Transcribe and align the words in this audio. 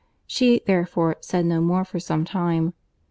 She, 0.25 0.63
therefore, 0.65 1.17
said 1.21 1.45
no 1.45 1.61
more 1.61 1.85
for 1.85 1.99
some 1.99 2.25
time. 2.25 2.73